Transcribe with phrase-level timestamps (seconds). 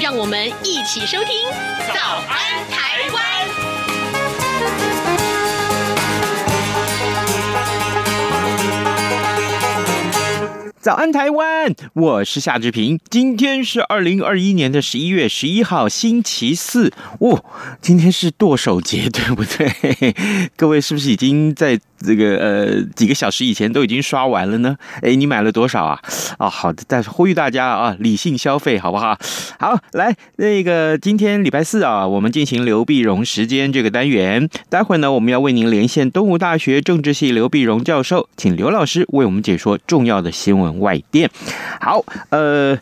[0.00, 1.34] 让我们一起收听
[1.92, 3.22] 《早安台湾》。
[10.80, 11.74] 早安，台湾！
[11.92, 12.98] 我是夏志平。
[13.10, 16.92] 今天是二零二一年的十一月十一号，星期四。
[17.20, 17.44] 哦，
[17.82, 20.14] 今天是剁手节，对不对？
[20.56, 24.76] 各位是不是已经在这个呃几个小时以前都已经刷完了呢？
[25.02, 26.00] 哎，你买了多少啊？
[26.38, 29.18] 啊、好的，但是呼吁大家啊，理性消费，好不好？
[29.58, 34.48] 好，来，那个今天礼拜四啊，我们进行刘碧荣时间这个单元。
[34.68, 40.68] 待会儿呢，我们要为您连线东吴大学政治系刘碧荣教授，请刘老师为我们解说重要的新闻。
[40.78, 41.28] 外电，
[41.80, 42.78] 好，呃，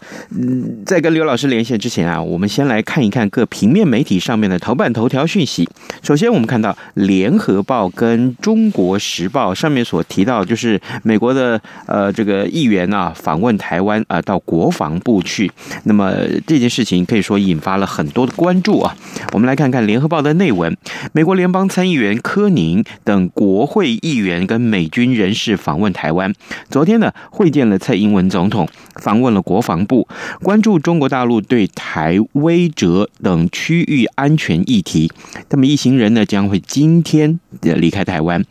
[0.84, 5.66] 在跟刘老师连线之前啊，我们先来看一看各平面媒体上面的头版头条讯息。
[6.02, 15.50] 首先，我们看到《联合报》跟《中国时报》上面所提到，就是美国的呃这个议员啊访问台湾啊，到国防部去。
[15.84, 16.12] 那么
[16.46, 18.96] 这件事情可以说引发了很多的关注啊。
[19.32, 20.76] 我们来看看《联合报》的内文：
[21.12, 26.34] 美国联邦参议员柯宁等国会议员跟美军人士访问台湾，
[26.68, 27.76] 昨天呢会见了。
[27.78, 30.08] 蔡英文总统访问了国防部，
[30.42, 35.12] 关注中国大陆对台、威慑等区域安全议题。
[35.50, 38.42] 那么一行人呢将会今天离开台湾。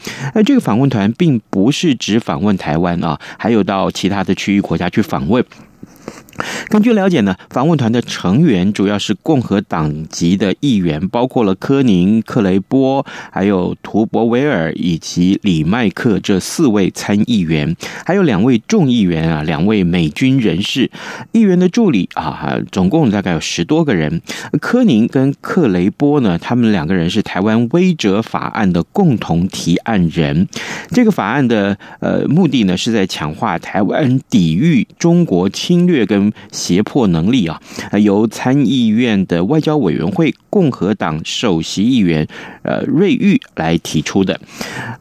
[0.46, 5.44] 这个访问团并不是只访问台湾啊，还有到其他的区域国家去访问。
[6.70, 17.76] 根据了解呢，访问团的成员主要是共和党籍的议员，包括了柯宁、克雷波，还有图博维尔以及李麦克这四位参议员，
[18.06, 20.90] 还有两位众议员啊，两位美军人士，
[21.32, 24.22] 议员的助理啊，总共大概有十多个人。
[24.60, 30.48] 柯宁跟克雷波呢，他们两个人是台湾威哲法案的共同提案人。
[30.90, 37.60] 这个法案的呃目的呢，是在强化台湾抵御中国侵略跟胁迫能力啊，
[38.02, 42.28] 由参议院的外交委员会共和党首席议员
[42.64, 44.40] 呃瑞玉来提出的。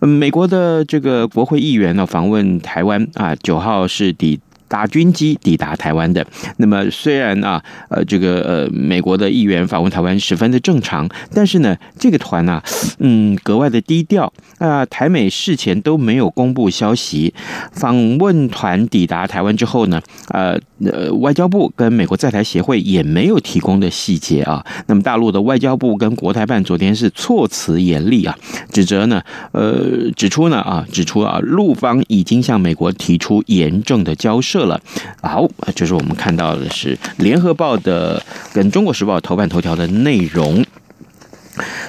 [0.01, 4.41] 美国的这个国会议员呢访问台湾啊，九号是抵。
[4.67, 6.27] 达军机抵达台湾的，
[6.57, 12.65] 那么虽然啊，呃，这个呃，美国的议员访问台湾十分的正常，但是呢，这个团呢、啊，
[12.99, 14.85] 嗯，格外的低调啊。
[14.87, 17.33] 台美事前都没有公布消息。
[17.73, 24.67] 访问团抵达台湾之后呢，呃，呃，外交部跟美国在台协会也没有提供的细节啊。
[24.87, 28.37] 那么大陆的外交部跟国台办昨天是措辞严厉啊，
[28.73, 34.65] 指责呢，呃，指出呢啊，指出啊，陆方已经向美国提出严正的交涉。
[34.65, 34.81] 了，
[35.23, 38.21] 好，就是我们看到的是《联合报》的
[38.53, 40.65] 跟《中国时报》头版头条的内容。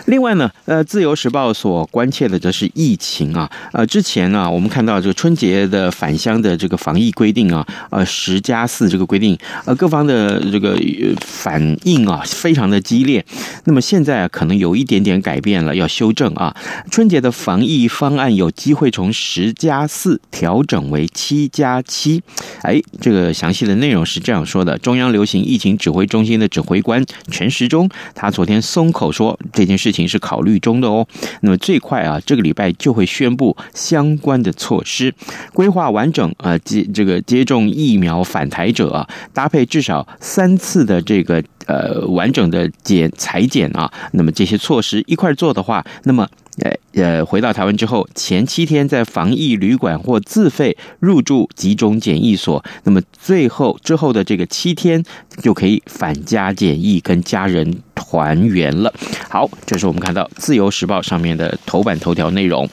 [0.06, 3.50] 另外呢，呃，《自由时报》所关切的则是疫情啊。
[3.72, 10.78] 呃，之前呢，我们看到这个春节的返乡的这个防疫规定啊，呃，十加四这个规定，呃，各方的这个
[11.22, 13.26] 反应啊，非常的激烈。
[13.64, 16.56] 那么现在啊，可能有一点点改变了，要修正啊。
[16.92, 22.22] 春节的防疫方案有机会从十加四调整为七加七。
[22.62, 30.06] 哎，这个详细的内容是这样说的：中央流行疫情指挥中心的指挥官陈时中，他昨天松口说这件事情。
[30.08, 31.08] 是考虑中的哦，
[31.42, 35.12] 那么最快啊，这个礼拜就会宣布相关的措施，
[35.52, 46.28] 规划完整啊接这个接种疫苗返台者啊，搭配至少三次的这个呃完整的检裁剪啊，那么这些措施一块做的话，那么。
[46.60, 55.04] 呃呃，回到台湾之后，前七天在防疫旅馆或自费入住集中检疫所，那么最后之后的这个七天
[55.42, 58.94] 就可以返家检疫，跟家人团圆了。
[59.30, 62.70] 好，这是我们看到《自由时报》上面的头版头条内容。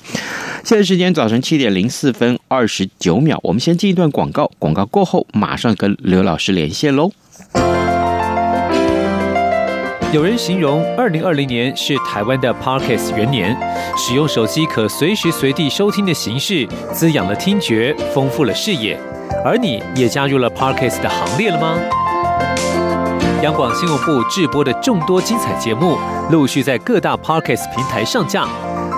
[0.65, 7.11] 现在时间早晨七点零四分二十九秒，我们先进一段广告，广告过后马上跟刘老师连线喽。
[10.13, 13.57] 有人形容二零二零年是台湾的 Parkes 元年，
[13.97, 19.01] 使用手机可随时随地收听的形式，滋养了听觉，丰富了视野。
[19.43, 21.79] 而你也加入了 Parkes 的行列了吗？
[23.43, 25.99] 央广新闻部制播的众多精彩节目，
[26.31, 28.47] 陆续在各大 Podcast 平台上架，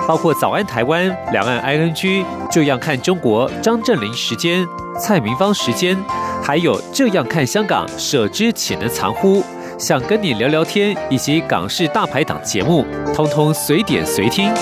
[0.07, 1.95] 包括《早安台湾》、《两岸 ING》、
[2.51, 4.63] 《这样看中国》、张正霖时间、
[4.99, 5.97] 蔡明芳时间，
[6.43, 9.43] 还有《这样看香港》、舍之且能藏乎。
[9.79, 14.53] 想跟你聊聊天，以及港式大排档节目，通通随点随听。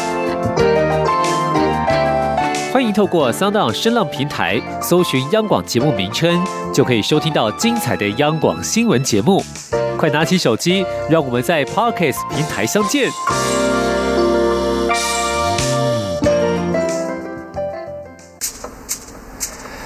[2.72, 6.42] 欢迎透过 Sound 声浪平台搜寻央广节目名称，
[6.74, 9.44] 就可以收听到精彩的央广新闻节目。
[10.04, 13.10] 快拿起手机，让我们在 Podcast 平台相见。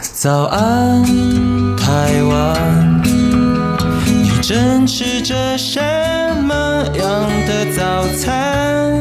[0.01, 1.05] 早安，
[1.77, 2.99] 台湾，
[4.07, 5.79] 你正吃着什
[6.41, 8.99] 么样的早餐？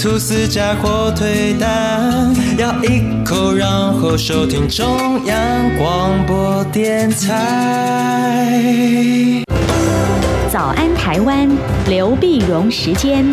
[0.00, 8.46] 吐司加火腿蛋，咬一口，然后收听中央广播电台。
[10.56, 11.46] 早安，台湾，
[11.86, 13.30] 刘碧荣时间。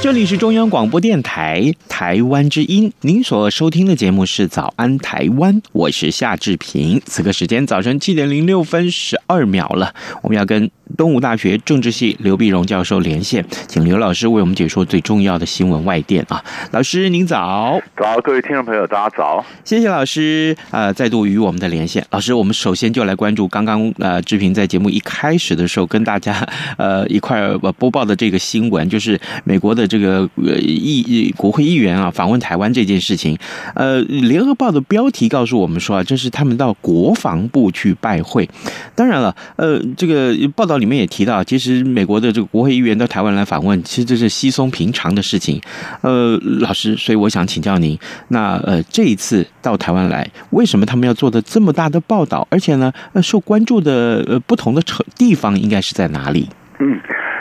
[0.00, 7.02] 这里是中央广播电台台湾之音，您所收听的节目是《早安台湾》，我是夏志平。
[7.04, 9.92] 此刻时间早晨七点零六分十二秒了，
[10.22, 16.42] 我们要跟东吴大学政治系刘碧荣教授连线，请刘老师为我们解说最重要的新闻外电啊。
[16.70, 22.06] 老师您早，早，各位听众朋友大家早，谢谢老师呃再度与我们的连线。
[22.10, 26.48] 老师，我们首先就来关注刚刚呃志平在节目一开始的时候跟大家
[26.78, 30.06] 呃一块播报的这个新闻，就是美国的这个。
[30.06, 33.38] 这个呃议国会议员啊访问台湾这件事情，
[33.74, 38.46] 呃，联合报的标题告诉我们说啊，这是他们到国防部去拜会。
[38.94, 45.60] 当然了，呃，这个报道里面也提到，其实美国的这个国会议员到台湾来访问，其实这是稀松平常的事情。
[46.02, 52.46] 呃，老师，所以我想请教您，那呃这一次到台湾来，为什么他们要做的这么大的报道？
[52.50, 56.48] 而且呢，呃，受关注的呃不同的城地方应该是在哪里？
[56.78, 56.98] 嗯，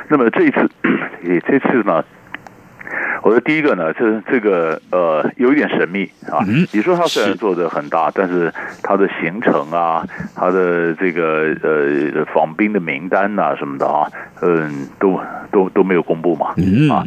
[0.10, 0.70] 那么这一次，
[1.28, 2.04] 也这次呢？
[3.26, 6.46] 我的第一个呢，这这个呃有一点神秘啊。
[6.72, 10.06] 你说他虽然做的很大，但是他的行程啊，
[10.36, 14.08] 他的这个呃访宾的名单呐、啊、什么的啊，
[14.44, 15.20] 嗯，都
[15.52, 16.50] 都都没有公布嘛，
[16.94, 17.02] 啊，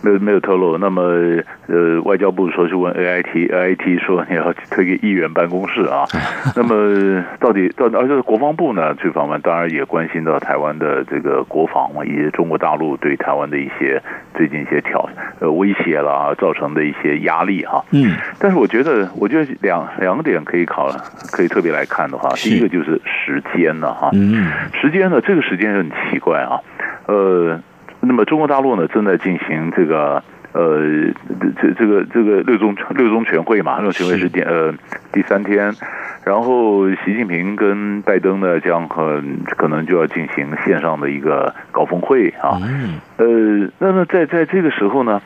[0.00, 0.78] 没有没有透露。
[0.78, 1.02] 那么
[1.66, 6.04] 呃，外交部说是问 A I T，A I T 说你要推给议员办公室啊。
[6.54, 14.00] 那么到底到底，而且国防部呢去访问，当然也关心到台湾的这个国防嘛，以及中国大陆对台湾的一些
[14.36, 15.10] 最近一些挑
[15.40, 15.63] 呃。
[15.64, 20.90] 威胁了造成的一些压力哈，嗯，但是我觉得，我觉得两两个点可以考，
[21.32, 26.60] 可以特别来看的话，第一个就是时间了哈，嗯，时间呢，这个时间很奇怪啊，
[27.06, 27.58] 呃，
[28.00, 30.22] 那么中国大陆呢正在进行这个
[30.52, 30.82] 呃
[31.62, 34.74] 这这个这个六中六中全会嘛，六中全会是第呃
[35.14, 35.72] 第三天，
[36.26, 42.60] 然后习近平跟拜登呢将很可能就要进行线上的一个高峰会啊，
[43.16, 43.26] 呃，
[43.78, 45.22] 那么在在这个时候呢。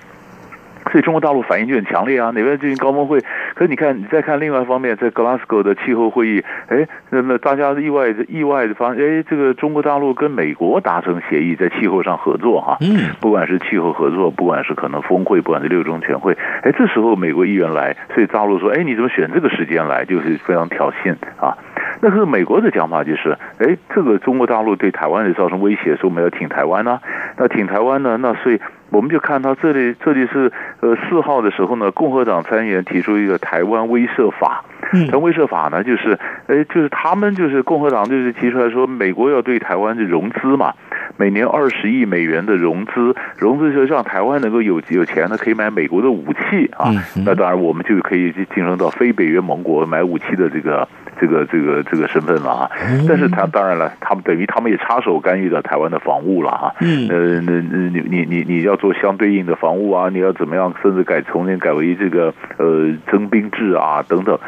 [0.91, 3.21] 所以中国大陆反应就很强烈啊，哪边进行高峰会？
[3.55, 21.57] 可是你看，你再看另外一方面，在 Glasgow 的气候会议，哎，那那大家意外的意外的发现，哎，这个中国大陆跟美国达成协议，在气候上合作哈，嗯，不管是气候合作，不管是可能峰会，不管是六中全会，哎，这时候美国议员来，所以大陆说，哎，你怎么选这个时间来，就是非常挑衅啊。
[22.01, 27.01] 那是美国的讲法就是，哎，这个中国大陆对台湾也造成威胁，说我们要挺台湾呢，
[27.39, 28.61] 那挺台湾呢，那所以。
[28.91, 34.65] 我们就看到这里，这里是呃四号的时候呢，共和党参议员提出一个台湾威慑法。
[34.81, 40.73] 台湾威慑法呢，就是哎，就是他们就是共和党就是提出来说，美国要对台湾就融资嘛，
[41.19, 46.91] 每年二十亿美元的融资，融资就让台湾能够有有钱呢，可以买美国的武器啊。
[47.27, 50.89] 那当然，我们就可以晋升到非北约盟国买武器的这个
[51.21, 52.71] 这个这个这个身份了啊。
[53.07, 56.75] 但是他当然了，他们等于他们也插手干预到台湾的防务了哈。
[56.81, 58.79] 呃，那那你你你你要。
[58.79, 60.73] 做相对应的防务啊，你要怎么样？
[60.81, 64.39] 甚至改重新改为这个呃征兵制啊等等。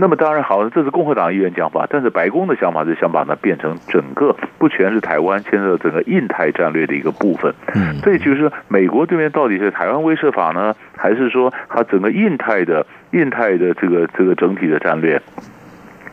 [0.00, 7.52] 那么当然好，这是共和党议员讲法，但是白宫的想法是想把它变成整个不全是台湾，牵涉整个印太战略的一个部分。
[7.74, 15.20] 嗯，所以就是美国这边到底是台湾威慑法呢，还是说它整个印太的印太的这个这个整体的战略？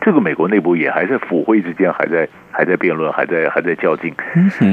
[0.00, 4.12] 这个美国内部也还在府会之间还在还在辩论，还在还在较劲。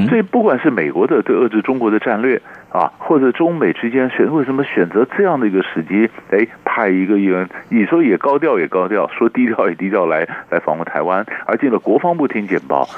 [0.08, 2.40] 所以不管是美国的对遏制中国的战略
[2.74, 12.88] 啊，或者中美之间选为什么选择这样的一个时机，哎，派一个议员，你说也高调也高调，说低调也低调来来访问台湾，而进了国防部听简报。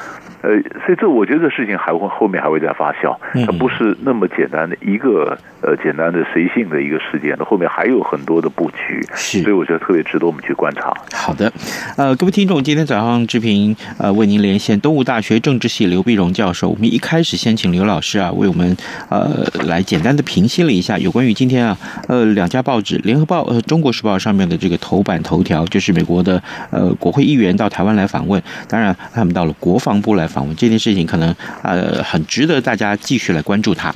[0.42, 0.50] 呃，
[0.85, 10.95] 所以这我觉得这事情还会后面还会再发酵，它不是那么简单的一个呃简单的随性的一个事件，那后面还有很多的布局，是所以我觉得特别值得我们去观察。
[11.12, 11.52] 好的，
[11.99, 12.14] 呃。
[12.16, 16.68] 各位听众，今天早上志平呃为您连线东吴大学政治系刘碧荣教授。
[16.68, 18.75] 我们一开始先请刘老师啊，为我们
[19.11, 21.76] 呃来简单的评析了一下有关于今天啊
[22.08, 33.94] 呃两家报纸《联合报》呃《中国时报》上面的这个头版头条，就是美国的呃国会议员到台湾来访问，当然他们到了国防部来访问这件事情，可能呃很值得大家继续来关注它。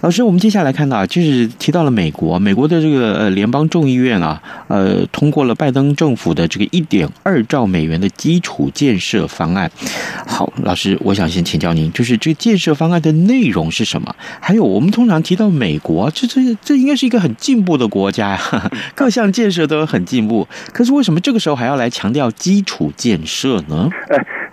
[0.00, 9.68] 老师，我们接下来看到，就是提到了美国，美国的这个呃联邦众议院啊，呃通过了拜登政府的这个一点二兆美元的基础建设方案。
[10.24, 14.14] 好，老师，我想先请教您，就是这建设方案的内容是什么？
[14.40, 20.46] 还有，我们通常提到美国，这这这应该是一个很进步的国家呀， 各项建设都很进步。
[20.72, 23.88] 可是为什么这个时候还要来强调基础建设呢？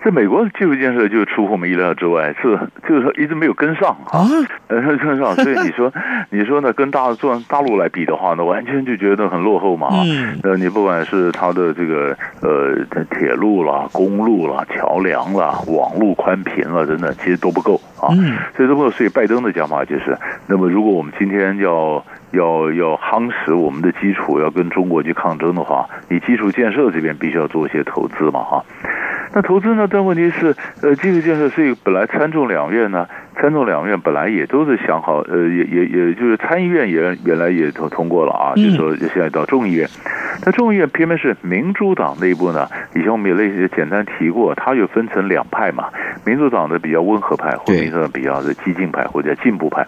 [0.06, 2.56] 在美国的基础建设就出乎我们意料之外，是
[2.88, 4.22] 就是说一直没有跟上啊，
[4.68, 5.92] 呃，跟上，所以你说
[6.30, 10.04] 你说呢，跟大做大陆来比的话呢，完全就觉得很落后嘛啊。
[10.06, 10.40] 嗯。
[10.44, 12.76] 呃，你不管是它的这个呃
[13.10, 18.10] 铁路啦、公路啦、桥梁啦、网络宽频啦等等，其实都不够啊。
[18.12, 18.38] 嗯。
[18.56, 28.64] 所以都不够，所以拜登的讲法就是，那么如果我们今天要要要夯实我们的基础，要跟中国去抗争的话，你基础建设这边必须要做一些投资嘛哈。
[29.34, 29.86] 那投资呢？
[29.92, 33.06] 但问题是，呃，基础建设是一个本来参众两院呢，
[33.36, 39.90] 参众两院本来也都是想好，呃，也也也就是参议院也原来也都通过了啊，就是说现在到众议院，
[40.46, 45.90] 那众议院偏偏是民主党内部呢，以前我们也类似简单提过，它又分成两派嘛，
[46.24, 49.86] 民主党的比较温和派，或者民主党比较的激进派或者进步派。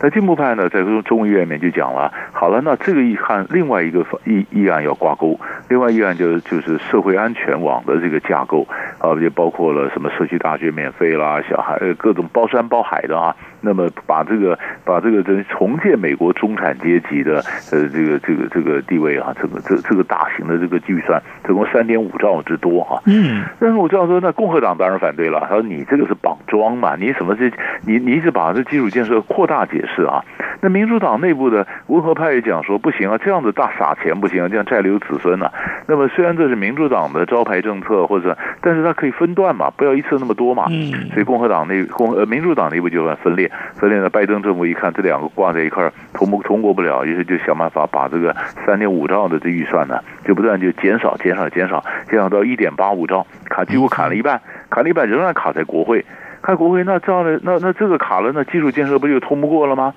[0.00, 5.38] 那进步派呢，在中中议院里面就讲了，好了，那这个一看另外一个议议案要挂钩，
[5.68, 8.66] 另外议案就是就是社会安全网的这个架构
[8.98, 13.36] 啊，也包括了什么社区大学免费啦，小孩各种包山包海的啊。
[13.60, 23.00] 那么把这个把这个重重建美国中产阶级的呃这个这个这个地位啊，这个这这个大型的这个预算，总共三点五兆之多哈。
[23.06, 23.44] 嗯。
[23.58, 27.52] 但是我知道说，那共和党当然反对了，他说你这个是绑桩嘛，你什么是
[27.86, 30.02] 你你一直把这基础建设扩大解释。
[30.02, 30.24] 啊，
[30.60, 35.52] 那民主党内部的温和派也讲说不行啊，这样子大撒钱不行啊，这样债留子孙啊。
[35.86, 40.64] 那么虽然这是民主党的招牌政策，或者但是它可以分段嘛，不要一次那么多嘛。
[40.70, 41.10] 嗯。
[41.10, 44.10] 所以共和党内共呃民主党内部就很分裂，分裂了。
[44.10, 48.34] 拜登政府一看这两个挂在一块儿，通不通过不了，于是就想办法把这个
[48.66, 56.04] 三点五兆的这预算呢，就不断就减少减少减少，减少到一点八五兆，卡几乎砍了一半，砍了一半仍然卡在国会。
[56.42, 59.92] 开国会那这样的那那这个卡了，那基础建设不就通不过了吗？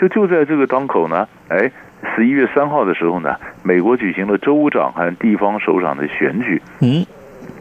[0.00, 1.70] 就就在这个当口呢，哎，
[2.16, 6.62] 十一月三号的时候呢，美国举行了州长和地方首长的选举。
[6.80, 7.04] 嗯，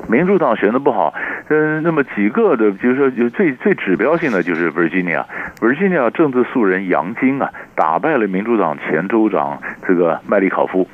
[0.07, 1.13] 民主党选的不好，
[1.49, 10.87] 嗯，那么几个的，比如说有最最指标性的就是 Virginia，Virginia 政治素人杨金啊，打败了民主党前州长这个麦利考夫。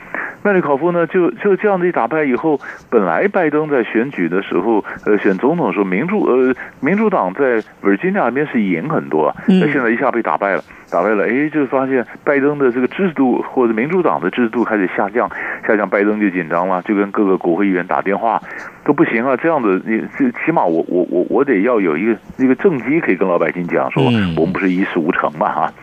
[0.43, 15.29] 麦利考夫呢，就就这样子一打败以后，本来拜登在选举的时候，呃，选总统的时候，民主呃民主党在 Virginia 那边是赢很多，那现在一下被打败了，打败了，哎，就发现拜登的这个支持度或者民主党的支持度开始下降，
[15.67, 18.41] 下降，拜登就紧张了，就跟各个国会议员打电话，
[18.85, 25.73] 都不行啊，这样子你这起码我我我我得要有一个一个政绩可以跟老百姓讲说，我们不是一事无成嘛哈，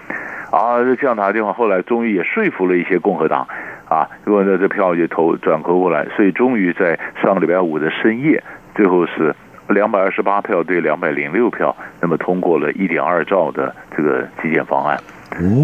[0.51, 3.47] 啊，这样打电话，后来终于也说服了一些共和党。
[3.87, 8.43] 啊，如果呢，这票就投转投过来，所以终于在上个礼拜五的深夜，
[8.75, 9.33] 最后是
[9.69, 14.99] 两百二十八票对两百零六票，那么通过了一点二兆的这个基建方案。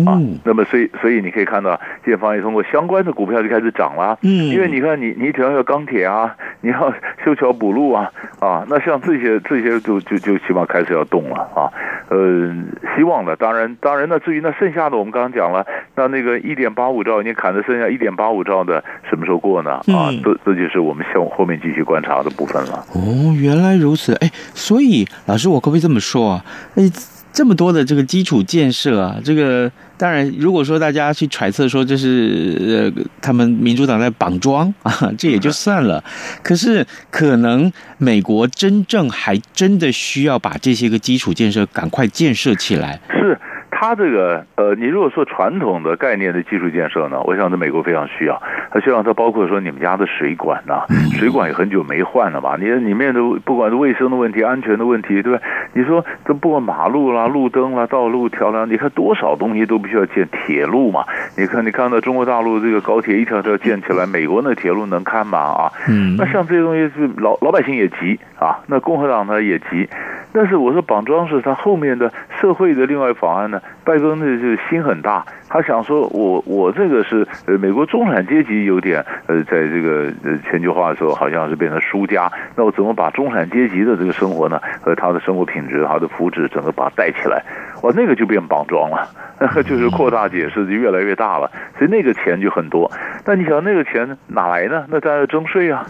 [0.07, 1.75] 啊，那么所以所以你可以看到，
[2.05, 4.19] 基建方也通过，相关的股票就开始涨了。
[4.23, 6.93] 嗯，因为你看你你只要有钢铁啊，你要
[7.25, 8.11] 修桥补路啊，
[8.41, 11.71] 啊，那像这些这些就就就起码开始要动了啊。
[12.09, 12.53] 呃，
[12.97, 19.75] 希望的，当然当然那至于那剩下的，我们刚刚讲了，那那个一点八五兆，你砍的剩下一点八五兆的什么时候过呢？
[19.95, 22.85] 啊，这这就是我们向后面继续观察的部分了。
[22.95, 26.45] 哦，原来如此，哎，所以老师，我可不可以这么说啊？
[26.75, 26.83] 哎。
[27.33, 36.03] 这么多的这个基础建设啊，这个当然，如果说大家去揣测说这是呃他们民主党在绑桩 啊，这也就算了。
[36.43, 43.01] 可是可能美国真正还真的需要把这些个基础建设赶快建设起来。
[43.11, 43.39] 是。
[43.81, 48.39] 他这个呃，你如果说传统的概念的基础建设呢，我想在美国非常需要。
[48.71, 52.59] 它希望它包括说你们家的水管呐、啊，水管也很久没换了吧？
[52.61, 55.41] 你里面的不管是卫生的问题、安全的问题，对吧？
[55.73, 61.03] 你说这不管马路啦、路灯啦、道路桥梁，你看多少东西都必须要建铁路嘛？
[61.39, 65.39] 你看，你看到中国大陆这个高铁一条条建起来，美国那铁路能看吗？
[65.39, 69.89] 啊，嗯，那像这些东西是老老百姓也急啊，那共和党呢也急。
[70.33, 87.43] 但是我说绑桩是它后面的社会的另外法案呢，拜登呢就心很大，他想说我我这个是呃美国中产阶级有点呃在这个呃全球化的时候好像是变成输家，那我怎么把中产阶级的这个生活呢和他的生活品质、他的福祉整个把它带起来？
[87.83, 89.09] 哇，那个就变绑桩了，
[89.65, 92.91] 就是扩大解释就越来越大了，所以那个钱就很多。
[93.25, 94.85] 但你想那个钱哪来呢？
[94.89, 95.87] 那当然要征税啊，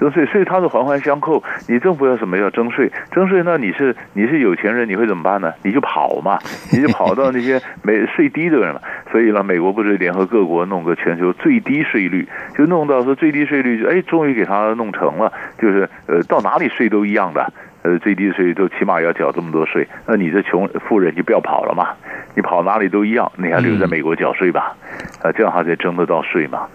[0.00, 0.10] 啊。
[0.10, 1.42] 征税，所以它是环环相扣。
[1.68, 2.90] 你政府要什么要征税？
[3.12, 5.52] 征税，那你是你是有钱人，你会怎么办呢？
[5.62, 6.38] 你就跑嘛，
[6.72, 8.80] 你就跑到那些没税低的人嘛。
[9.12, 12.26] 所以呢，美国不是联合各国弄个全球最低税率，
[12.56, 17.52] 就弄到说最低税率就哎，终于给他弄成了，就是呃，到哪里税都一样的，
[17.82, 19.86] 呃，最低税都起码要缴这么多税。
[20.06, 21.88] 那你这穷富人就不要跑了嘛，
[22.34, 24.74] 你跑哪里都一样，你还留在美国缴税吧，
[25.22, 26.66] 啊，这样他才征得到税嘛。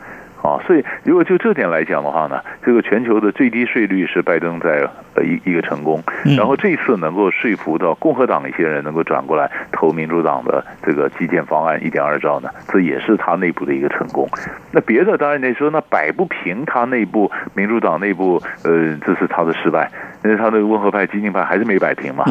[0.46, 6.00] 啊，所以如果就这点来讲的话呢，这个全球的最低税率是拜登在呃一一个成功，
[6.38, 14.30] 然后这次能够说服到共和党一些人能够转过来投民主党的这个基建方案一点二兆呢，这也是他内部的一个成功。
[14.72, 19.90] 那别的当然你说那摆不平他内部民主党内部呃这是他的失败，
[20.24, 22.24] 因为他的温和派激进派还是没摆平嘛，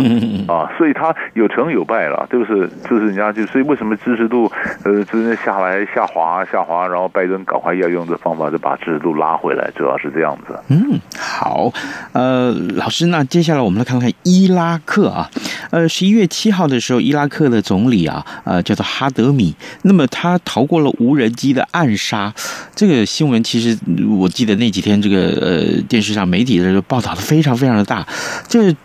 [0.46, 4.48] 啊，所以他有成有败了，就是就是人家就所以为什么支持度
[4.84, 8.03] 呃真的下来下滑下滑，然后拜登赶快要用。
[8.10, 10.58] 的方法就把制度拉回来，主要是这样子。
[10.68, 11.72] 嗯，好，
[12.12, 15.30] 呃，老师，那接下来我们来看看伊拉克啊，
[15.70, 22.32] 呃，十一月七号的时候，伊拉克的总理啊，呃，叫做哈德米，那么他逃过了无人机的暗杀，
[22.74, 23.78] 这个新闻其实
[24.18, 28.06] 我记得那几天这个呃电视上媒体的报道的非常非常的大，
[28.48, 28.76] 这个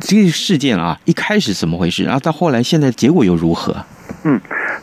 [0.00, 3.76] 这个事件啊，一开始怎么回事，然后到后来现在结果又如何？
[4.24, 4.40] 嗯。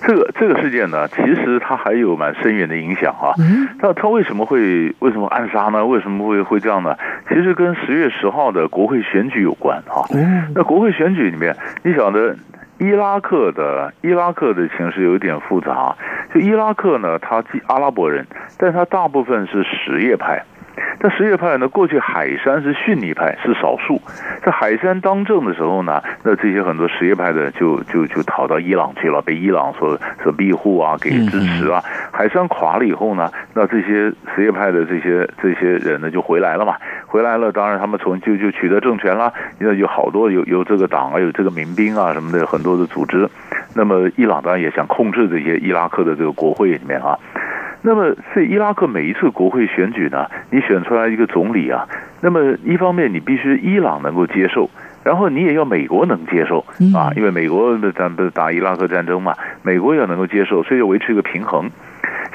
[0.07, 3.33] 这个这个事件呢，其实它还有蛮深远的影响哈。
[3.81, 5.85] 那它为什么会为什么暗杀呢？
[5.85, 6.95] 为什么会会这样呢？
[7.27, 10.05] 其实跟十月十号的国会选举有关哈。
[10.55, 12.33] 那国会选举里面，你晓得
[12.77, 15.93] 伊拉克的伊拉克的情势有一点复杂。
[16.33, 18.25] 就伊拉克呢，它既阿拉伯人，
[18.57, 20.41] 但它大部分是什叶派。
[20.99, 24.01] 但什叶派呢，过去海山是逊尼派，是少数。
[24.43, 31.83] 在海山当政的时候呢，那这些很多什叶派的就就就逃到伊朗去了，被伊朗所所庇护啊，给支持啊。
[32.11, 43.29] 海山垮了以后呢，那这些什叶派的这些这些人呢就回来了嘛，回来了，当然他们从就就取得政权了，因为有好多有有这个党啊，有这个民兵啊什么的很多的组织。
[43.75, 47.17] 那么伊朗当然也想控制这些伊拉克的这个国会里面啊。
[47.83, 51.87] 那么，在伊拉克每一次国会选举呢，你选出来一个总理啊，
[52.21, 54.69] 那么一方面你必须伊朗能够接受，
[55.03, 61.69] 然后你也要美国能接受啊，因为美国咱不是打伊拉克战争嘛，美国也能够接受，所以要维持一个平衡。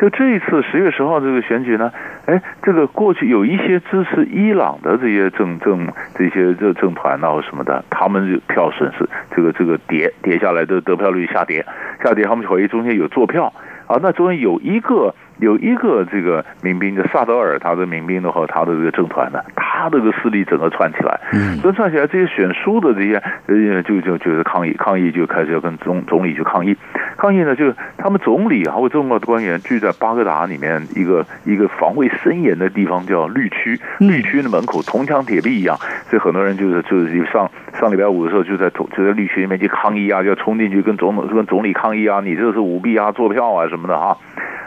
[0.00, 1.92] 就这一次十月十号这个选举呢，
[2.26, 11.64] 哎，这个过去有一些支持伊朗的这些政政这些这政团啊或什么的，他们票损失这个这个跌跌下来的得票率下跌
[12.02, 13.52] 下跌，他们怀疑中间有坐票
[13.86, 15.14] 啊，那中间有一个。
[15.42, 26.76] 有一个这个民兵的萨德尔，他的民兵的话，他的这个政团呢，他这个势力整个串起来，嗯，所以串起来，这些选书的这些呃，就就就是抗议，抗议就开始要跟总总理去抗议，
[27.16, 35.76] 抗议呢，就是他们总理还有重要的官员聚在巴格达里面一个一个防卫森严的地方叫绿区，绿区的门口铜墙铁壁一样，
[36.08, 44.16] 所以很多人就是就是上上礼拜五的时候就在就在绿区里面去抗议啊，就要冲进去跟总统跟总理抗议啊，你这是舞弊啊，作票啊什么的哈。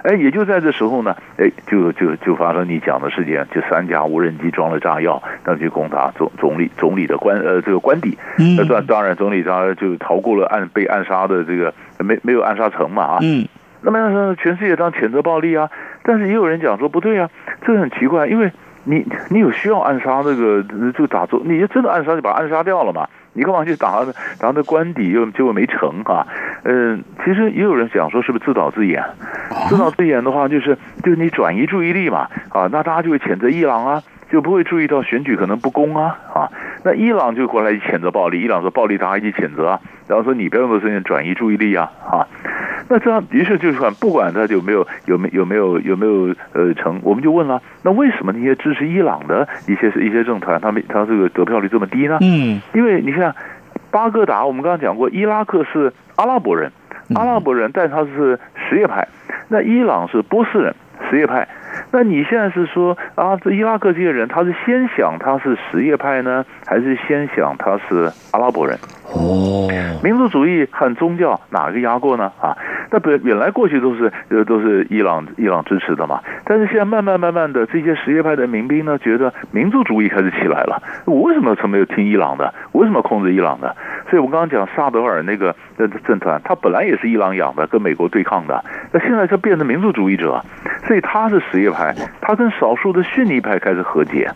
[0.04, 8.16] 哎，也就在这时候呢，哎，就就就发生你讲的事件，就三架无人机装了炸药，那去攻打总总理总理的官呃这个官邸。
[8.38, 13.20] 嗯，那当当然总理他就逃过了暗被暗杀的这个没没有暗杀成嘛啊。
[13.22, 13.48] 嗯，
[13.82, 15.70] 那么全世界当谴责暴力啊，
[16.04, 17.30] 但是也有人讲说不对啊，
[17.66, 18.52] 这个很奇怪，因为
[18.84, 20.64] 你你有需要暗杀这个
[20.98, 23.08] 就打总，你就真的暗杀就把暗杀掉了嘛。
[23.38, 24.02] 你干嘛去打？
[24.40, 26.26] 打那官邸又结果没成啊？
[26.64, 29.04] 嗯，其实也有人讲说，是不是自导自演？
[29.68, 36.52] 自导自演的话，就是就是你转移注意力嘛啊，那大家就会谴责伊朗啊，就不会注意到选举可能不公啊啊。
[36.84, 42.28] 那伊朗就过来谴责暴力，伊朗说暴力，大家一起谴责啊，然后说你不要用这事情转移注意力啊啊。
[42.88, 52.20] 那这样于是就是说，不管他有没有有没有没有有没有呃成，我们就问了，那为什么那些支持伊朗的一些一些政团，他们他这个得票率这么低呢？
[52.22, 53.34] 嗯，因为你看
[53.90, 56.72] 巴格达，我们刚刚讲过，伊拉克是阿拉伯人，
[57.16, 59.08] 阿拉伯人，但他是什叶派，
[59.48, 60.76] 那伊朗是波斯人，
[61.10, 61.48] 什叶派。
[61.92, 68.78] 那你现在是说啊，这伊拉克这些人，他是先想他是什叶派呢，还是先想他是阿拉伯人？
[69.14, 69.70] 哦，
[70.04, 72.32] 民族主义和宗教哪个压过呢？
[72.42, 72.58] 啊，
[72.92, 80.82] 那本本来过去都是呃都是伊朗伊朗支持的嘛，但是现在慢慢慢慢的这些什叶派的民兵呢，觉得民族主义开始起来了。
[81.06, 82.54] 我为什么从没有听伊朗的？
[82.72, 83.76] 我为什么控制伊朗的？
[84.10, 85.56] 所以我刚刚讲萨德尔那个
[86.06, 90.44] 政团，他本来也是伊朗养的，跟美国对抗的，那现在就变成民族主义者，
[90.88, 94.32] 所以他是什叶派，他跟少数的逊尼派开始和解。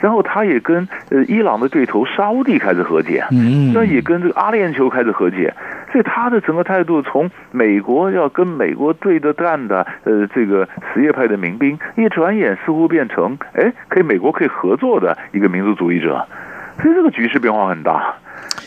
[0.00, 5.52] 然后他也跟呃伊朗的对头沙乌地开始和解，嗯那也跟这个阿联酋开始和解，
[5.90, 16.24] 所以他的整个态度从美国要跟美国对着干的呃这个什叶派的民兵，一转眼似乎变成哎可以美国可以合作的一个民族主义者，
[16.80, 18.14] 所以这个局势变化很大，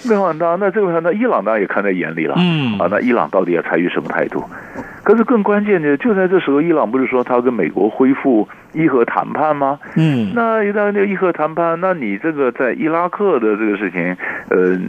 [0.09, 0.57] 变化很大。
[0.59, 4.43] 那这个那伊朗当然也看在眼里了，嗯啊，那伊朗到底要采取什么态度？
[5.03, 9.79] 可是更关键的就在这时候，伊朗不是说他要跟美国恢复伊核谈判吗？
[9.95, 14.15] 嗯，那一旦那个伊核谈判，那你这个在伊拉克的这个事情，
[14.49, 14.79] 呃，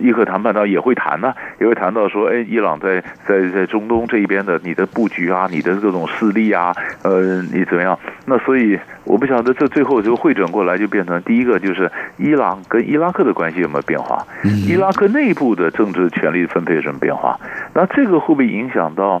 [0.00, 7.98] 伊核谈判当然也会谈呢、啊，也会谈到说，哎，伊朗在在在中东这一边的你的布局啊，你的各种势力啊，呃，你怎么样？
[8.26, 14.24] 那所以我不晓得这最后就汇整过来，就变成第一个就是伊朗跟伊拉克的关系有没有变化？
[14.66, 17.36] 伊拉克内部的政治权力分配有什么变化？
[17.74, 19.20] 那这个会不会影响到？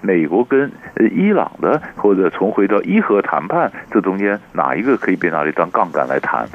[0.00, 6.46] 美国跟呃伊朗的，或者重回到伊核谈判，这中间哪一个可以被拿来当杠杆来谈？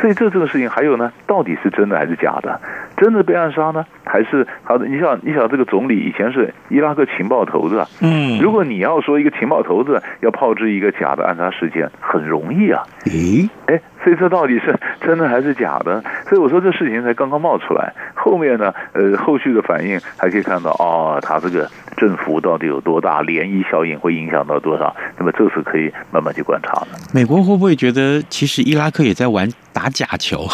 [0.00, 2.60] 所以这这个事情还有呢，到底是真的还是假的？
[2.96, 4.86] 真的被暗杀呢，还是好的？
[4.86, 13.80] 你想，你想这个总理以前是伊拉克情报头子，嗯，如果你要说一个情报头子要炮制一个假的暗杀事件，很容易啊，咦，哎。
[14.04, 16.00] 所以这到底是真的还是假的？
[16.28, 24.94] 所以我说这事情才刚刚冒出来，后面呢，呃，后续的反应还可以看到，哦，他这个政府到底有多大，涟漪效应会影响到多少？
[25.18, 26.88] 那么这是可以慢慢去观察的。
[27.12, 30.46] 美国会不会觉得其实伊拉克也在玩打假球？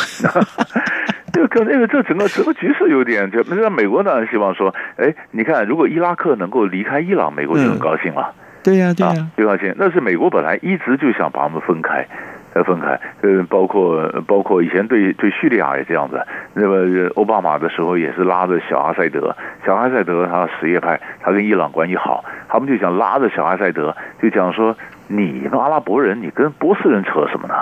[1.33, 8.33] 这个那个这整个整个局势有点，就那美国当然希望说，哎，你看，如果伊拉克能够离开伊朗，美国就很高兴了。
[8.33, 9.75] 嗯、对呀、啊，对呀、啊，最高兴。
[9.77, 12.07] 那是美国本来一直就想把他们分开。
[12.55, 16.21] 要分开，呃，包括包括以前对对叙利亚也这样子，
[16.55, 19.35] 那么奥巴马的时候也是拉着小阿塞德，
[19.67, 24.77] 小阿塞德他什叶派，他跟伊朗关系好，他们就想拉着小阿塞德，就讲说，
[25.09, 27.55] 你们阿拉伯人，你跟波斯人扯什么呢？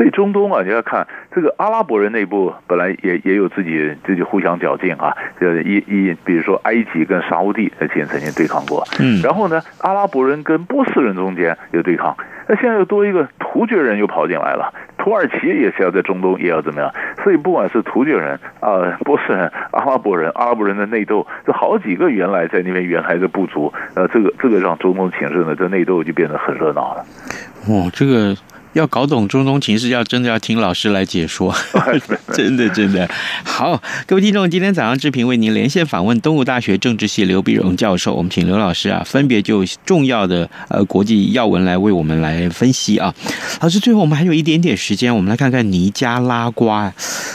[0.00, 12.16] 啊，所以中东啊，你要看这个阿拉伯人内部本来也也有自己自己互相较劲啊，就是一一比如说埃及跟沙乌地之前曾经对抗过，嗯，然后呢，阿拉伯人跟波斯人中间有对抗，
[12.48, 16.90] 那现在又多一个突厥人又跑进来了，土耳其也是要在中东也要怎么样，
[17.22, 27.04] 所以不管是突厥人啊、呃、波斯人、阿拉伯人、阿拉伯人的内斗，这好几个原来在那边原来的部族，呃，这个这个让中东情势呢，这内斗就变得很热闹了。
[27.68, 28.34] 哦，这个。
[28.72, 31.54] 要搞懂中东情势，要真的要听老师来解说，
[32.32, 33.08] 真的真的
[33.44, 33.82] 好。
[34.06, 43.12] 各位听众，今天早上志平为您连线访问东吴大学政治系刘必荣教授，我们请刘老师啊，分别就重要的呃国际要闻来为我们来分析啊。
[43.60, 46.92] 老师，最后我们还有一点点时间，我们来看看尼加拉瓜。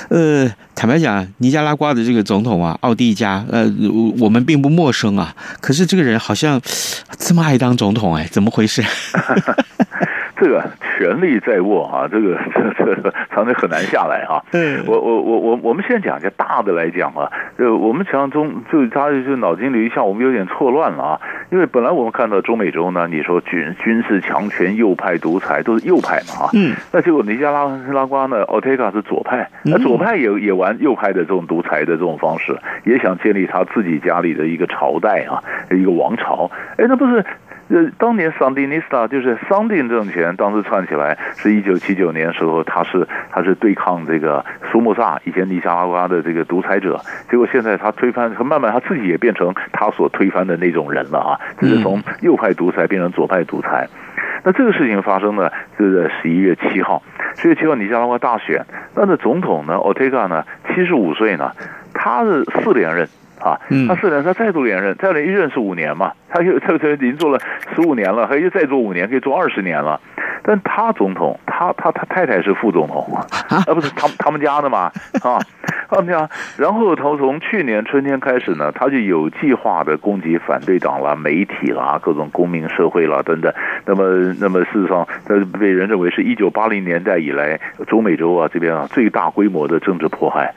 [0.09, 3.69] 呃，坦白讲，尼加拉瓜的这个总统啊，奥蒂加，呃，
[4.19, 5.35] 我们并不陌生啊。
[5.59, 6.61] 可是这个人好像
[7.17, 8.81] 这么爱当总统，哎，怎么回事？
[10.45, 14.45] 这个权力在握啊， 这个这这常常很难下来哈。
[14.53, 21.21] 嗯，我我我我我们先讲一个大的来讲啊，呃我们想象中就他就脑筋里一下，我们有点错乱了啊。
[21.49, 26.49] 因为本来我们看到中美洲呢，你说军军事强权、右派独裁都是右派嘛啊。
[26.53, 26.75] 嗯。
[26.91, 36.51] 那结果尼加拉拉瓜呢，奥特卡是左派，那左派也也玩右派的这种独裁的这种方式，也想建立他自己家里的一个朝代啊，一个王朝。
[36.77, 37.25] 哎，那不是。
[37.67, 53.89] 呃，当年桑迪尼斯塔就是桑迪政权，当时串起来是一九七九年时候，他是他是对抗这个苏莫萨以前尼加拉瓜的这个独裁者，结果现在他推翻，慢慢他自己也变成他所推翻的那种人了啊，就是从右派独裁变成左派独裁。
[54.43, 55.49] 那这个事情发生呢，
[55.79, 57.01] 就是在十一月七号，
[57.35, 58.63] 十一月七号尼加拉瓜大选，
[58.95, 61.51] 那的总统呢，奥特加呢，七十五岁呢，
[61.95, 63.07] 他是四连任。
[63.39, 67.39] 啊，他四年，他再度连任，再连一任是五年嘛， 他又这个已经做了
[67.75, 69.99] 十五年了，他又再做五年，可以做二十年了。
[70.47, 74.91] 但他总统，他他他太太是副总统嘛，啊，不是他他们家的嘛，
[75.23, 75.39] 啊，
[75.89, 76.29] 他们家。
[76.57, 83.51] 然后他从去年春天开始呢，他就有计划的攻击反对党啦、媒体啦、各种公民社会啦等等。
[83.87, 90.53] 那么，那么事实上，他被人认为是一九八零年代以来中美洲啊这边啊最大规模的政治迫害。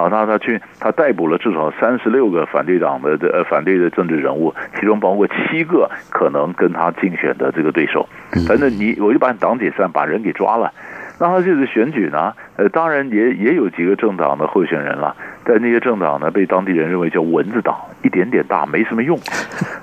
[0.00, 8.08] 好，他他去，他逮捕了至少三十六个反对党的呃反对的政治人物，其中包括七个可能跟他竞选的这个对手。
[8.48, 10.72] 反正你，我就把你党解散，把人给抓了。
[11.18, 15.14] 那他这次选举呢，呃，当然也也有几个政党的候选人了。
[15.44, 19.18] 但那些政党呢，被当地人认为叫蚊子党，一点点大，没什么用。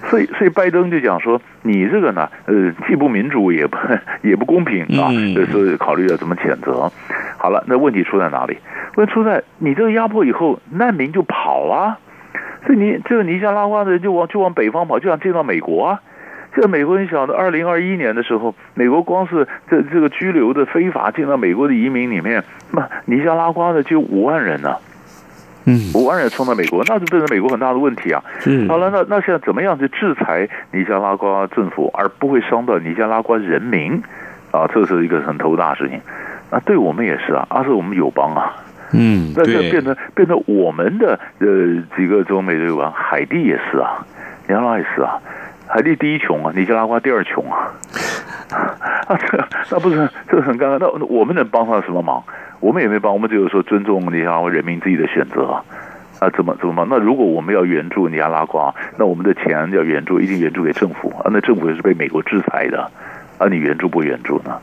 [0.09, 3.77] 所以，所以拜登就讲说，你这个呢，呃，既不民主，也不
[4.23, 5.11] 也不公平啊，
[5.51, 6.91] 所以考虑要怎么谴责。
[7.37, 8.57] 好了，那问题出在哪里？
[8.95, 11.97] 问题出在你这个压迫以后，难民就跑了，
[12.65, 16.01] 所以你这个尼加拉瓜的人就往就往北方跑，就想进到美国啊。
[16.55, 24.77] 这个美国人晓得，二零二一年的时候，美国光是这这个拘留的非法进到美国的移民里面，那尼加拉瓜的就五万人呢，
[25.67, 28.23] 嗯，五万人冲到美国，那就变成美国很大的问题啊。
[28.45, 34.01] 嗯，好了，那那现在怎么样去制裁尼加拉瓜政府，而不会伤到尼加拉瓜人民？
[34.51, 35.99] 啊，这是一个很头大的事情。
[36.49, 38.55] 那对我们也是啊，而是我们友邦啊，
[38.93, 41.47] 嗯，那这变成变成我们的呃
[41.97, 44.05] 几个中美洲友邦，海地也是啊，
[44.47, 45.19] 尼加拉也是啊。
[45.67, 47.67] 海地第一穷啊，尼加拉瓜第二穷啊，
[49.05, 50.77] 啊，这那不是这很尴尬。
[50.79, 52.23] 那我们能帮上什么忙？
[52.59, 55.61] 我们也没帮，我们只有说尊重尼加拉人民自己的选择
[56.19, 56.29] 啊。
[56.35, 56.87] 怎么怎么办？
[56.89, 61.29] 那如果我们要援助尼加拉瓜，那我们的钱要援助，一定援助给政府啊。
[61.31, 62.89] 那政府也是被美国制裁的
[63.37, 64.59] 啊，你援助不援助呢？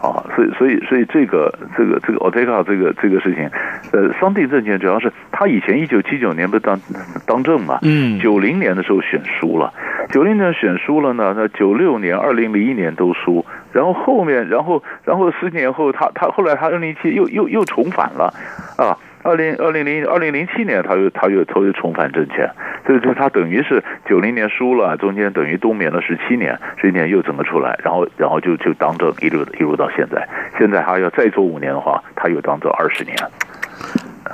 [0.00, 3.48] 啊，所以所以所以这个这个这个 Otega 这个这个事情，
[3.92, 6.80] 呃，桑蒂政权主要是他以前一九七九年不当
[7.24, 9.72] 当政嘛，嗯，九零年的时候选输了，
[10.10, 18.32] 九零年选输了呢，那九六年、二零零一年都输，然后后面，然后然后十年后他他后来他二零零七又又又重返了，
[18.76, 18.96] 啊。
[19.24, 22.50] 二零二零零二零零七年，他又他又他又重返政权，
[22.84, 33.16] 所以说他等于是九零年输了，中间等于冬眠了十七年，十七年又整个出来，然后然后就就当政一路一路到现在，现在他要再做五年的话，他又当政二十年。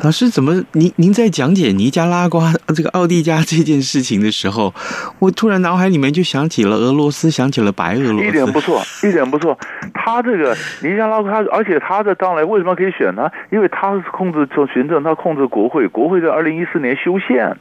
[0.05, 4.73] 老师，怎么您您在讲解尼加拉瓜这个奥蒂加这件事情的时候，
[5.19, 8.29] 我突然脑海里面就想起了俄罗斯，想起了白俄罗斯。
[8.29, 9.59] 一点不错，一点不错。
[9.93, 13.29] 他这个尼加拉瓜，而且他的将来为什么可以选呢？
[13.51, 17.57] 因为他是控制做行政，他控制国会，国会在二零一四年修宪，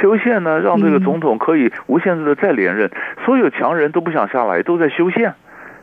[0.00, 2.88] 修宪呢让这个总统可以无限制的再连任，
[3.26, 5.34] 所有强人都不想下来，都在修宪。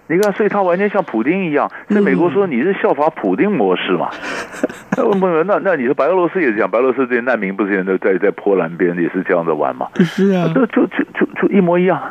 [0.10, 4.10] 你看，所以他完全像普丁一样，在美国说你是效法普丁模式嘛？
[4.98, 9.88] 那那那你说白俄罗斯也是这样，白俄罗斯这些难民不是也在在在波兰边也是这样的玩嘛？
[10.00, 12.02] 是啊，就就就就就一模一样，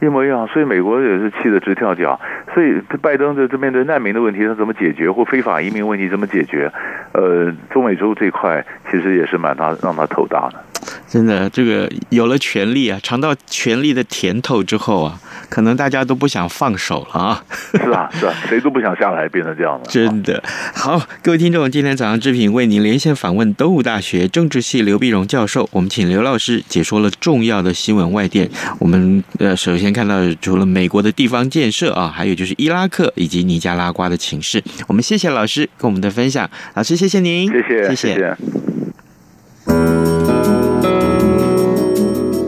[0.00, 0.46] 一模一样。
[0.48, 2.18] 所以美国也是气得直跳脚。
[2.54, 6.72] 所以拜登这这面对难民的问题他怎么解决，或非法移民问题怎么解决？
[7.12, 10.64] 呃，中美洲这块其实也是蛮他让他头大的。
[11.08, 15.20] 真的，这个有了权力啊，尝到权力的甜头之后啊。
[15.48, 17.44] 可能大家都不想放手了啊！
[17.50, 19.88] 是啊，是啊， 谁都不想下来变成这样的。
[19.88, 20.42] 真的
[20.74, 28.50] 好，各位听众，今天早上之品为您连线访问东吴大学政治系刘碧荣教授，我们请刘老师解说了重要的新闻外电。
[28.80, 34.62] 我们呃，首先看到除了美国的地方建设啊，还有就是伊拉克以及尼加拉瓜的情势。
[34.86, 38.14] 我们谢谢老师跟我们的分享，老师谢谢您，谢谢，谢谢。
[38.14, 38.36] 谢谢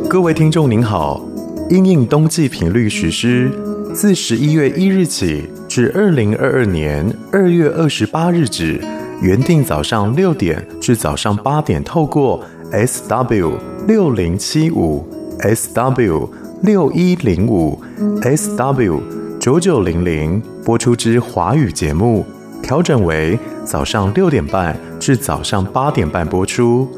[0.09, 1.25] 各位听众您好。
[1.71, 3.51] 因应冬季频率实施，
[3.95, 8.81] 自十一月一日起至二零二二年二月二十八日止，
[9.21, 15.07] 原定早上六点至早上八点，透过 SW 六零七五、
[15.41, 16.31] SW
[16.63, 17.81] 六一零五、
[18.23, 19.01] SW
[19.39, 22.27] 九九零零播出之华语节目，
[22.63, 26.89] 调整为早上六点半至早上八点半播出。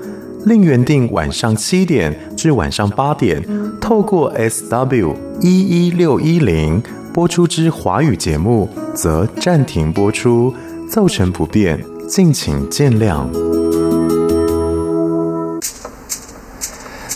[0.47, 3.45] 另原定晚上七点至晚上八点，
[3.79, 10.55] 透过 SW 一一六一零播出之华语节目，则暂停播出，
[10.89, 13.27] 造成不便，敬请见谅。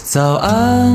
[0.04, 0.94] 早安，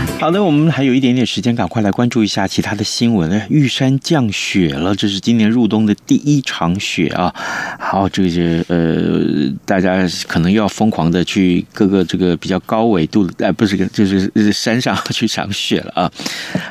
[0.21, 3.41] 好的，我们还有一点点时间，赶快来关注一下其他的新闻。
[3.49, 7.33] 玉山降雪了，这是今年入冬的第一场雪啊！
[7.79, 16.11] 好，这个是呃，大家可能要疯狂的去各个这个比较高纬度的，呃，不是，就是山上去赏雪了啊！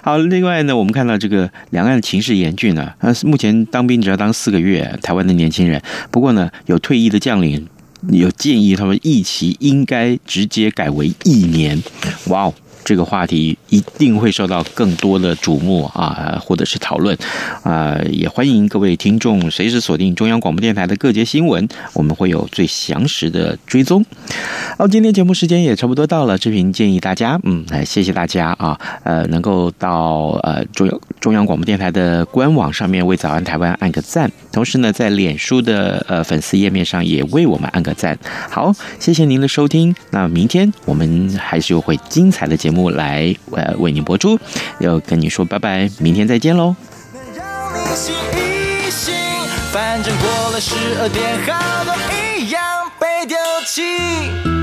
[0.04, 5.82] 好，另外呢，我们看到这个两岸情势严峻啊，目前当兵只要当四个月，台湾的年轻人。
[6.12, 7.66] 不过呢，有退役的将领
[8.12, 11.82] 有建议，他们役期应该直接改为一年。
[12.28, 12.54] 哇哦！
[12.84, 17.16] 这个话题一定会受到更多的瞩目啊，或者是讨论
[17.62, 24.04] 啊，也欢迎各位听众随时锁定中央广播电台的各节新闻，我们会有最详实的追踪。
[24.78, 38.18] 好，今天节目时间也差不多到了，志平建议大家，嗯，来谢谢大家啊，呃，能够到呃中央中央广播电台的官网上面为早安台湾按个赞，同时呢，在脸书的呃粉丝页面上也为我们按个赞。
[38.48, 44.38] 好，谢谢您的收听，那明天我们还是有会精彩的节目节目来呃为您播出，
[44.78, 46.76] 要跟你说拜拜，明天再见喽。
[49.72, 51.92] 反正过了十二点，好多
[52.38, 52.62] 一样
[53.00, 54.59] 被丢弃。